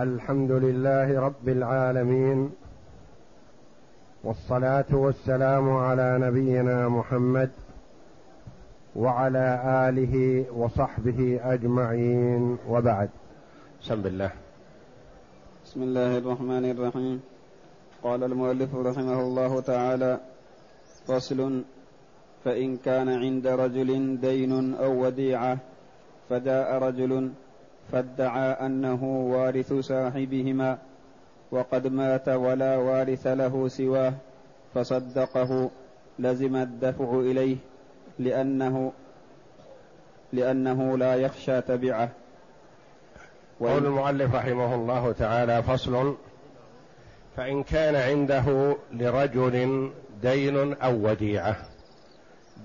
[0.00, 2.50] الحمد لله رب العالمين
[4.24, 7.50] والصلاة والسلام على نبينا محمد
[8.96, 9.46] وعلى
[9.88, 13.10] آله وصحبه أجمعين وبعد.
[13.82, 14.32] بسم الله.
[15.64, 17.20] بسم الله الرحمن الرحيم.
[18.02, 20.20] قال المؤلف رحمه الله تعالى
[21.04, 21.64] فصل
[22.44, 25.58] فإن كان عند رجل دين أو وديعة
[26.28, 27.32] فجاء رجل
[27.92, 30.78] فادعى أنه وارث صاحبهما
[31.50, 34.14] وقد مات ولا وارث له سواه
[34.74, 35.70] فصدقه
[36.18, 37.56] لزم الدفع إليه
[38.18, 38.92] لأنه
[40.32, 42.08] لأنه لا يخشى تبعه.
[43.60, 46.16] قول المؤلف رحمه الله تعالى فصل
[47.36, 49.90] فإن كان عنده لرجل
[50.22, 51.56] دين أو وديعة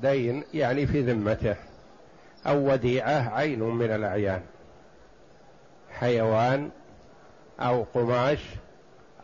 [0.01, 1.55] دين يعني في ذمته
[2.47, 4.41] أو وديعة عين من الأعيان.
[5.99, 6.69] حيوان
[7.59, 8.39] أو قماش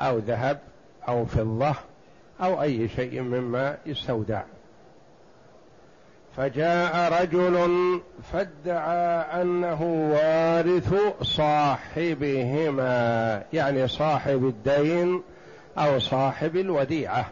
[0.01, 0.59] أو ذهب
[1.07, 1.75] أو فضة
[2.41, 4.41] أو أي شيء مما يستودع.
[6.37, 7.69] فجاء رجل
[8.33, 9.81] فادعى أنه
[10.13, 12.83] وارث صاحبهما
[13.53, 15.23] يعني صاحب الدين
[15.77, 17.25] أو صاحب الوديعة.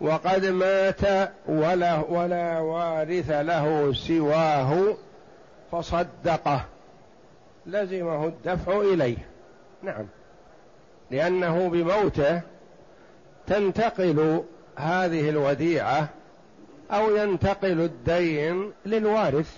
[0.00, 4.96] وقد مات ولا ولا وارث له سواه
[5.72, 6.64] فصدقه.
[7.68, 9.28] لزمه الدفع إليه.
[9.82, 10.06] نعم.
[11.10, 12.40] لأنه بموته
[13.46, 14.44] تنتقل
[14.76, 16.08] هذه الوديعة
[16.90, 19.56] أو ينتقل الدين للوارث.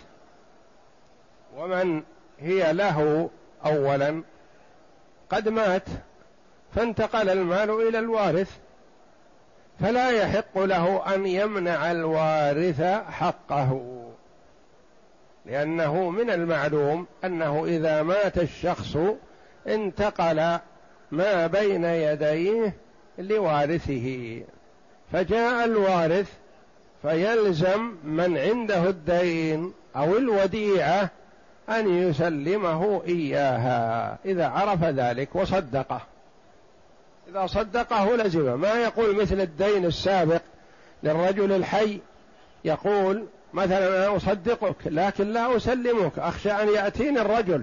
[1.57, 2.03] ومن
[2.39, 3.31] هي له
[3.67, 4.23] اولا
[5.31, 5.89] قد مات
[6.75, 8.59] فانتقل المال إلى الوارث.
[9.81, 14.00] فلا يحق له أن يمنع الوارث حقه.
[15.47, 18.97] لأنه من المعلوم أنه إذا مات الشخص
[19.67, 20.59] انتقل
[21.11, 22.75] ما بين يديه
[23.19, 24.41] لوارثه.
[25.13, 26.33] فجاء الوارث
[27.03, 31.11] فيلزم من عنده الدين أو الوديعة
[31.69, 34.19] أن يسلمه إياها.
[34.25, 36.01] إذا عرف ذلك وصدقه.
[37.29, 38.61] إذا صدقه لزم.
[38.61, 40.43] ما يقول مثل الدين السابق
[41.03, 42.01] للرجل الحي
[42.65, 46.19] يقول مثلا أنا أصدقك لكن لا أسلمك.
[46.19, 47.63] أخشى أن يأتيني الرجل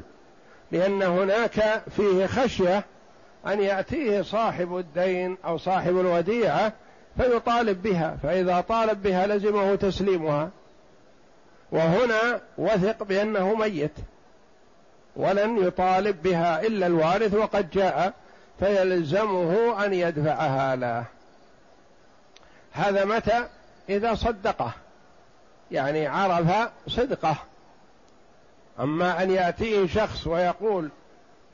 [0.72, 2.84] لأن هناك فيه خشية
[3.48, 6.74] أن يأتيه صاحب الدين أو صاحب الوديعة
[7.18, 10.50] فيطالب بها فإذا طالب بها لزمه تسليمها.
[11.72, 13.92] وهنا وثق بأنه ميت
[15.16, 18.14] ولن يطالب بها إلا الوارث وقد جاء
[18.60, 21.04] فيلزمه أن يدفعها له.
[22.72, 23.48] هذا متى؟
[23.90, 24.72] إذا صدقه.
[25.72, 27.38] يعني عرف صدقة.
[28.80, 30.90] أما أن يأتيه شخص ويقول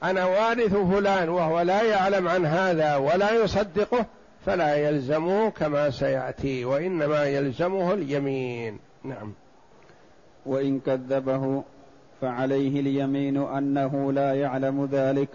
[0.04, 4.06] أنا وارث فلان وهو لا يعلم عن هذا ولا يصدقه
[4.46, 8.80] فلا يلزمه كما سيأتي وإنما يلزمه اليمين.
[9.04, 9.34] نعم.
[10.46, 11.64] وإن كذبه
[12.22, 15.30] فعليه اليمين أنه لا يعلم ذلك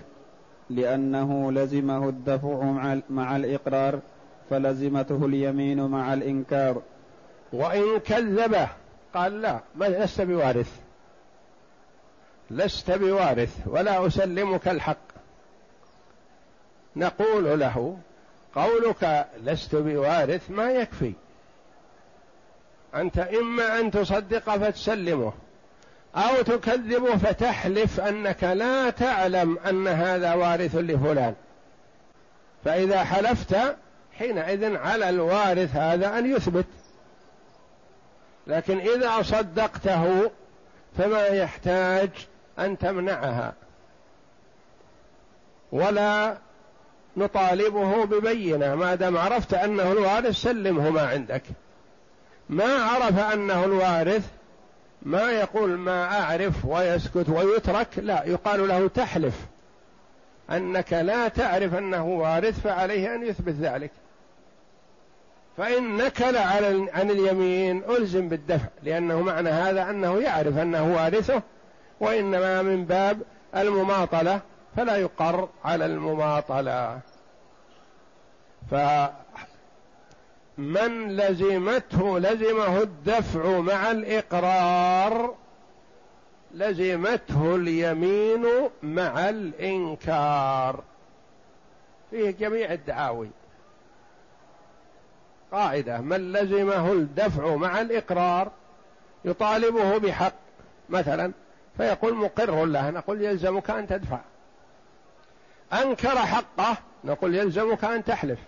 [0.70, 2.74] لأنه لزمه الدفع
[3.10, 4.00] مع الإقرار
[4.50, 6.82] فلزمته اليمين مع الإنكار.
[7.52, 8.68] وإن كذبه
[9.14, 10.70] قال لا ما لست بوارث؟
[12.50, 14.96] لست بوارث ولا أسلمك الحق.
[16.96, 17.98] نقول له
[18.54, 21.12] قولك لست بوارث ما يكفي.
[22.94, 25.32] أنت إما أن تصدق فتسلمه
[26.16, 31.34] أو تكذبه فتحلف أنك لا تعلم أن هذا وارث لفلان.
[32.64, 33.76] فإذا حلفت
[34.18, 36.66] حينئذ على الوارث هذا أن يثبت.
[38.48, 40.30] لكن إذا صدقته
[40.98, 42.10] فما يحتاج
[42.58, 43.52] أن تمنعها.
[45.72, 46.36] ولا
[47.16, 51.42] نطالبه ببينة ما دام عرفت أنه الوارث سلمه ما عندك.
[52.48, 54.28] ما عرف أنه الوارث
[55.02, 59.34] ما يقول ما أعرف ويسكت ويترك لا يقال له تحلف.
[60.50, 63.90] أنك لا تعرف أنه وارث فعليه أن يثبت ذلك.
[65.58, 71.42] فإن نكل على عن اليمين ألزم بالدفع لأنه معنى هذا أنه يعرف أنه وارثه
[72.00, 73.22] وإنما من باب
[73.56, 74.40] المماطلة
[74.76, 77.00] فلا يقر على المماطلة.
[78.70, 79.16] فمن
[81.16, 85.34] لزمته لزمه الدفع مع الإقرار
[86.54, 88.46] لزمته اليمين
[88.82, 90.82] مع الإنكار.
[92.10, 93.30] فيه جميع الدعاوي.
[95.52, 98.50] قاعدة من لزمه الدفع مع الإقرار
[99.24, 100.34] يطالبه بحق
[100.88, 101.32] مثلا
[101.76, 104.20] فيقول مقر له نقول يلزمك أن تدفع.
[105.72, 108.38] أنكر حقه نقول يلزمك أن تحلف.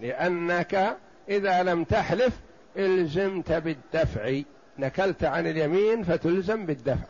[0.00, 0.96] لأنك
[1.28, 2.32] إذا لم تحلف
[2.76, 4.40] إلزمت بالدفع.
[4.78, 7.06] نكلت عن اليمين فتلزم بالدفع.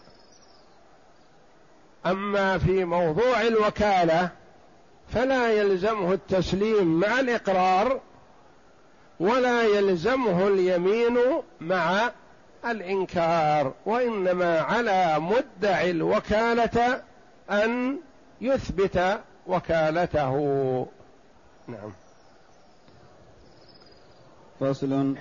[2.06, 4.28] أما في موضوع الوكالة
[5.08, 8.00] فلا يلزمه التسليم مع الإقرار
[9.20, 11.18] ولا يلزمه اليمين
[11.60, 12.10] مع
[12.64, 17.02] الإنكار وإنما على مدعي الوكالة
[17.50, 17.98] أن
[18.40, 20.36] يثبت وكالته.
[21.68, 21.92] نعم.
[24.60, 25.14] فصل.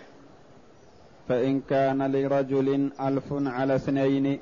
[1.29, 4.39] فإن كان لرجل ألف على اثنين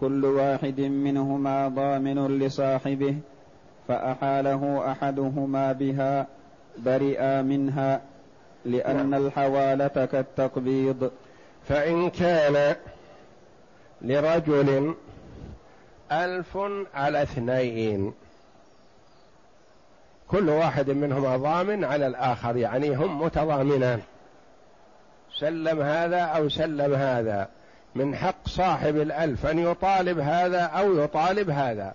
[0.00, 3.16] كل واحد منهما ضامن لصاحبه
[3.88, 6.26] فأحاله أحدهما بها
[6.78, 8.00] برئا منها
[8.64, 9.26] لأن نعم.
[9.26, 11.10] الحوالة كالتقبيض.
[11.68, 12.76] فإن كان
[14.02, 14.94] لرجل
[16.12, 16.58] ألف
[16.94, 18.14] على اثنين
[20.28, 24.00] كل واحد منهما ضامن على الآخر يعني هم متضامنان.
[25.38, 27.48] سلم هذا أو سلم هذا
[27.94, 31.94] من حق صاحب الألف أن يطالب هذا أو يطالب هذا.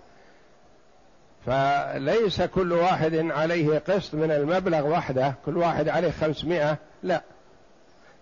[1.46, 7.22] فليس كل واحد عليه قسط من المبلغ وحده كل واحد عليه خمسمائة لا.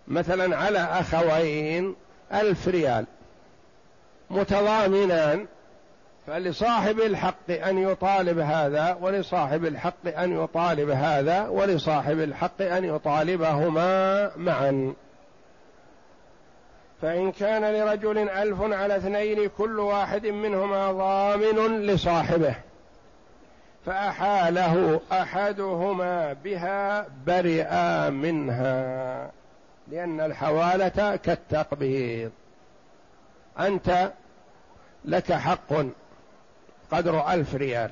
[0.09, 1.95] مثلا على أخوين
[2.33, 3.07] ألف ريال
[4.31, 5.47] متضامنان
[6.27, 14.95] فلصاحب الحق أن يطالب هذا ولصاحب الحق أن يطالب هذا ولصاحب الحق أن يطالبهما معا.
[17.03, 22.55] فإن كان لرجل ألف على اثنين كل واحد منهما ضامن لصاحبه.
[23.87, 29.31] فأحاله أحدهما بها برئا منها
[29.89, 32.31] لأن الحوالة كالتقبيض.
[33.59, 34.13] أنت
[35.05, 35.73] لك حق
[36.91, 37.91] قدر ألف ريال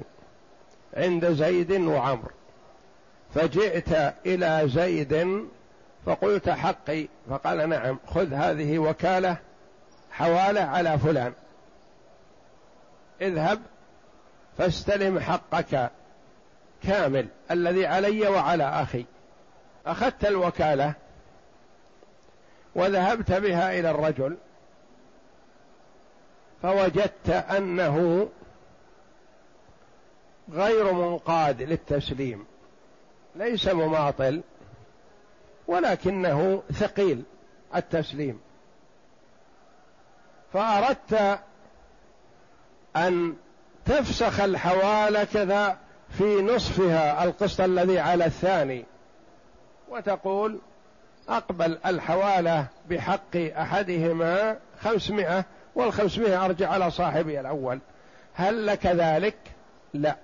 [0.97, 2.31] عند زيد وعمر.
[3.35, 5.47] فجئت إلى زيد
[6.07, 9.37] فقلت حقي فقال نعم خذ هذه وكالة
[10.11, 11.33] حوالة على فلان.
[13.21, 13.61] اذهب
[14.59, 15.91] فاستلم حقك
[16.83, 19.05] كامل الذي علي وعلى أخي.
[19.87, 20.95] أخذت الوكالة
[22.75, 24.37] وذهبت بها إلى الرجل
[26.63, 28.29] فوجدت أنه
[30.53, 32.47] غير منقاد للتسليم
[33.37, 34.43] ليس مماطل
[35.67, 37.23] ولكنه ثقيل
[37.75, 38.41] التسليم.
[40.53, 41.41] فأردت
[42.97, 43.37] أن
[43.87, 45.77] تفسخ الحوالة كذا
[46.19, 48.85] في نصفها القسط الذي على الثاني.
[49.89, 50.59] وتقول
[51.29, 55.45] أقبل الحوالة بحق أحدهما خمسمائة
[55.75, 57.79] والخمسمائة أرجع على صاحبي الأول.
[58.35, 59.37] هل لك ذلك؟
[59.95, 60.17] لا.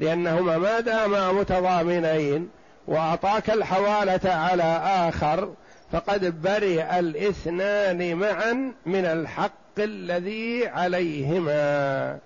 [0.00, 2.50] لأنهما ما داما متضامنين
[2.86, 5.54] وأعطاك الحوالة على آخر
[5.92, 12.18] فقد برئ الإثنان معا من الحق الذي عليهما.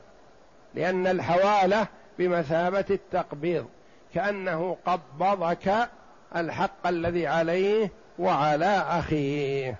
[0.74, 1.86] لأن الحوالة
[2.18, 3.66] بمثابة التقبيض
[4.14, 5.88] كأنه قبضك
[6.36, 9.76] الحق الذي عليه وعلى أخيه.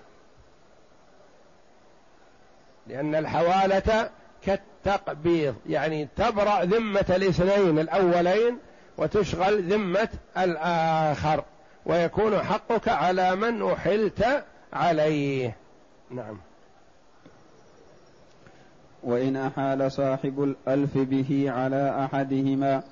[2.86, 4.10] لأن الحوالة
[4.46, 8.58] كالتقبيض يعني تبرأ ذمة الاثنين الأولين
[8.98, 11.44] وتشغل ذمة الآخر
[11.86, 15.56] ويكون حقك على من أحلت عليه.
[16.10, 16.38] نعم.
[19.04, 22.82] وإن أحال صاحب الألف به على أحدهما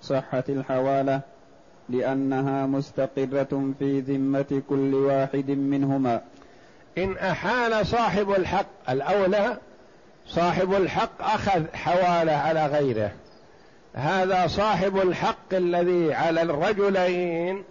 [0.00, 1.20] صحت الحوالة
[1.88, 6.20] لأنها مستقرة في ذمة كل واحد منهما.
[6.98, 9.56] إن أحال صاحب الحق الأولى
[10.26, 13.12] صاحب الحق أخذ حوالة على غيره.
[13.94, 17.64] هذا صاحب الحق الذي على الرجلين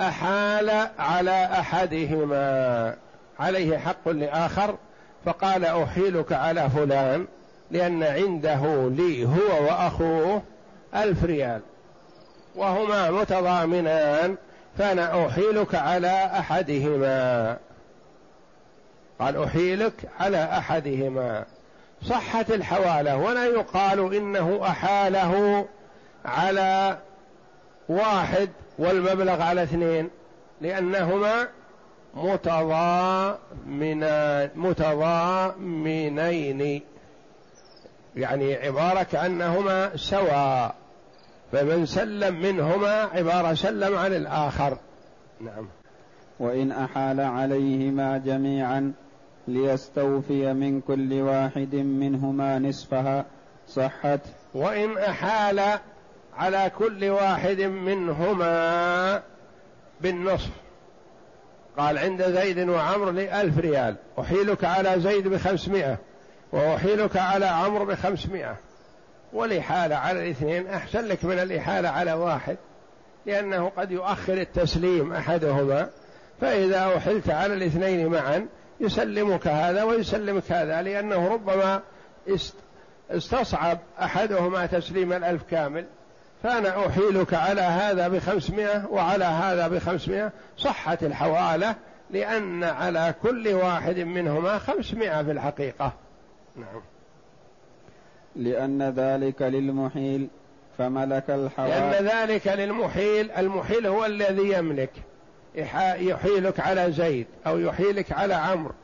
[0.00, 2.96] أحال على أحدهما.
[3.40, 4.76] عليه حق لآخر
[5.24, 7.26] فقال أحيلك على فلان
[7.70, 10.42] لأن عنده لي هو وأخوه
[10.94, 11.60] ألف ريال
[12.56, 14.36] وهما متضامنان
[14.78, 17.56] فأنا أحيلك على أحدهما.
[19.20, 21.44] قال أحيلك على أحدهما.
[22.02, 25.64] صحت الحوالة ولا يقال إنه أحاله
[26.24, 26.98] على
[27.88, 30.10] واحد والمبلغ على اثنين
[30.60, 31.48] لأنهما
[34.56, 36.82] متضامنين
[38.16, 40.74] يعني عبارة كأنهما سواء
[41.52, 44.78] فمن سلم منهما عبارة سلم عن الآخر.
[45.40, 45.68] نعم.
[46.40, 48.92] وإن أحال عليهما جميعا
[49.48, 53.24] ليستوفي من كل واحد منهما نصفها
[53.68, 54.20] صحت.
[54.54, 55.78] وإن أحال
[56.36, 59.22] على كل واحد منهما
[60.00, 60.50] بالنصف.
[61.78, 63.96] قال عند زيد وعمر لي ألف ريال.
[64.20, 65.98] أحيلك على زيد بخمسمائة
[66.52, 68.56] وأحيلك على عمرو بخمسمائة.
[69.32, 72.56] والإحالة على الاثنين أحسن لك من الإحالة على واحد
[73.26, 75.90] لأنه قد يؤخر التسليم أحدهما.
[76.40, 78.46] فإذا أحلت على الاثنين معا
[78.80, 81.80] يسلمك هذا ويسلمك هذا لأنه ربما
[83.10, 85.86] استصعب أحدهما تسليم الألف كامل.
[86.42, 90.32] فأنا أحيلك على هذا بخمسمائة وعلى هذا بخمسمائة.
[90.56, 91.74] صحت الحوالة
[92.10, 95.92] لأن على كل واحد منهما خمسمائة في الحقيقة.
[96.56, 96.82] نعم.
[98.36, 100.28] لأن ذلك للمحيل
[100.78, 101.90] فملك الحوالة.
[101.90, 104.90] لأن ذلك للمحيل المحيل هو الذي يملك.
[105.98, 108.74] يحيلك على زيد أو يحيلك على عمرو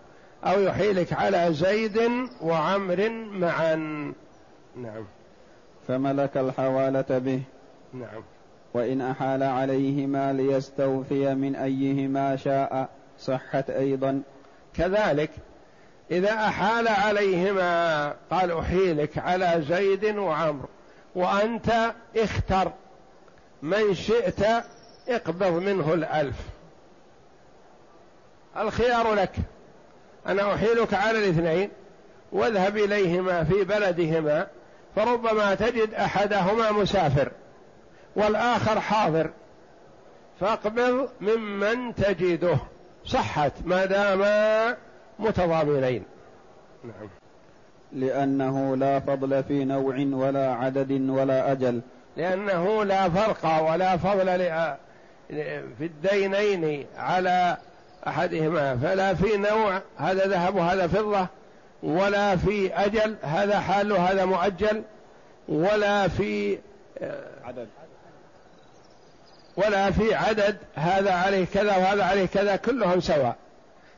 [0.45, 2.01] أو يحيلك على زيد
[2.41, 3.75] وعمر معا.
[4.77, 5.05] نعم.
[5.89, 7.43] فملك الحوالة به.
[7.93, 8.23] نعم.
[8.75, 12.89] وإن أحال عليهما ليستوفي من أيهما شاء
[13.19, 14.23] صحت أيضا.
[14.77, 15.31] كذلك
[16.11, 20.65] إذا أحال عليهما قال أحيلك على زيد وعمر
[21.15, 22.73] وأنت اختر.
[23.63, 24.41] من شئت
[25.09, 26.37] اقبض منه الألف.
[28.57, 29.33] الخيار لك.
[30.27, 31.71] أنا أحيلك على الاثنين
[32.33, 34.47] واذهب إليهما في بلدهما
[34.97, 37.31] فربما تجد أحدهما مسافر
[38.17, 39.31] والآخر حاضر.
[40.41, 42.59] فاقبض ممن تجده.
[43.05, 44.77] صحت ما داما
[45.19, 46.05] متضامنين.
[46.85, 47.09] نعم.
[47.93, 51.81] لأنه لا فضل في نوع ولا عدد ولا أجل.
[52.17, 54.27] لأنه لا فرق ولا فضل
[55.79, 57.57] في الدينين على
[58.09, 58.77] أحدهما.
[58.77, 61.27] فلا في نوع هذا ذهب وهذا فضة.
[61.83, 64.83] ولا في أجل هذا حال وهذا مؤجل
[65.49, 66.59] ولا في
[67.45, 67.69] عدد.
[69.57, 73.37] ولا في عدد هذا عليه كذا وهذا عليه كذا كلهم سواء.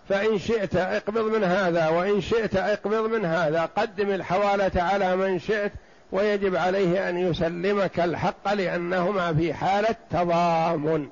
[0.08, 3.68] فإن شئت اقبض من هذا وإن شئت اقبض من هذا.
[3.76, 5.73] قدم الحوالة على من شئت
[6.12, 11.08] ويجب عليه أن يسلمك الحق لأنهما في حالة تضامن.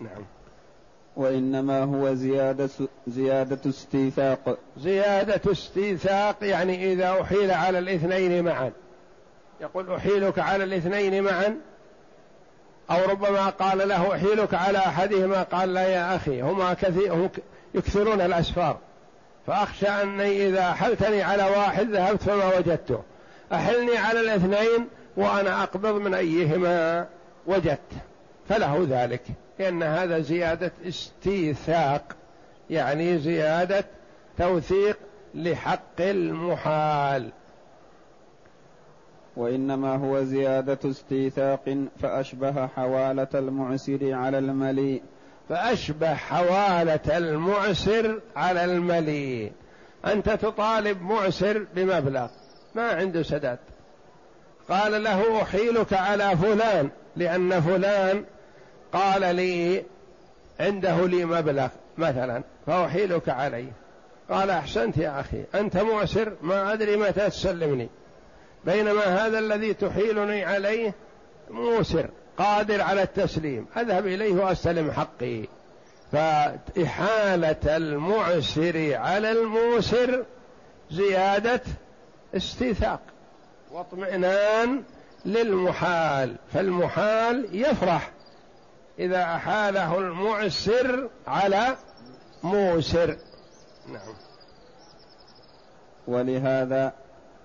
[0.00, 0.24] نعم.
[1.16, 2.68] وإنما هو زيادة
[3.06, 4.58] زيادة استيثاق.
[4.78, 8.72] زيادة استيثاق يعني إذا أحيل على الاثنين معا.
[9.60, 11.56] يقول أحيلك على الاثنين معا؟
[12.90, 17.28] أو ربما قال له أحيلك على أحدهما؟ قال لا يا أخي هما كثير
[17.74, 18.78] يكثرون الأسفار.
[19.46, 23.02] فأخشى أني إذا أحلتني على واحد ذهبت فما وجدته.
[23.52, 27.06] أحلني على الاثنين وأنا أقبض من أيهما
[27.46, 27.92] وجدت.
[28.50, 29.22] فله ذلك.
[29.58, 32.16] لأن هذا زيادة استيثاق
[32.70, 33.84] يعني زيادة
[34.38, 34.98] توثيق
[35.34, 37.30] لحق المحال.
[39.36, 45.02] وإنما هو زيادة استيثاق فأشبه حوالة المعسر على المليء.
[45.48, 49.52] فأشبه حوالة المعسر على المليء.
[50.06, 52.28] أنت تطالب معسر بمبلغ
[52.74, 53.58] ما عنده سداد.
[54.68, 58.24] قال له أحيلك على فلان لأن فلان
[58.92, 59.84] قال لي
[60.60, 61.68] عنده لي مبلغ
[61.98, 63.72] مثلا فأحيلك عليه
[64.30, 67.88] قال أحسنت يا أخي أنت معسر ما أدري متى تسلمني.
[68.64, 70.94] بينما هذا الذي تحيلني عليه
[71.50, 73.66] موسر قادر على التسليم.
[73.76, 75.44] أذهب إليه وأستلم حقي.
[76.12, 80.24] فإحالة المعسر على الموسر
[80.90, 81.60] زيادة
[82.36, 83.00] استيثاق
[83.70, 84.82] واطمئنان
[85.24, 86.36] للمحال.
[86.54, 88.10] فالمحال يفرح.
[88.98, 91.76] إذا أحاله المعسر على
[92.42, 93.16] موسر.
[93.88, 94.14] نعم.
[96.06, 96.92] ولهذا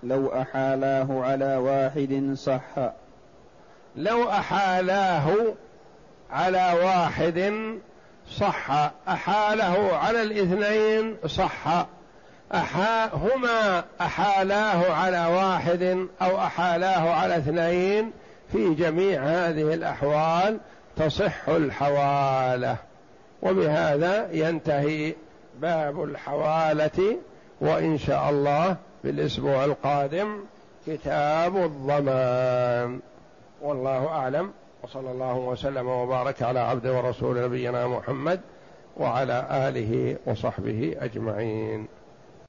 [0.04, 2.92] لو أحالاه على واحد صح.
[3.96, 5.54] لو أحالاه
[6.32, 7.54] على واحد
[8.40, 8.92] صح.
[9.08, 11.86] أحاله على الاثنين صح.
[12.54, 18.12] أحا هما أحالاه على واحد أو أحالاه على اثنين
[18.52, 20.60] في جميع هذه الأحوال.
[20.98, 22.78] تصح الحوالة.
[23.42, 25.14] وبهذا ينتهي
[25.62, 27.18] باب الحوالة
[27.62, 30.38] وإن شاء الله في الأسبوع القادم
[30.88, 33.00] كتاب الضمان.
[33.62, 34.52] والله أعلم.
[34.84, 38.40] وصلى الله وسلم وبارك على عبد ورسول نبينا محمد
[38.98, 41.88] وعلى آله وصحبه أجمعين.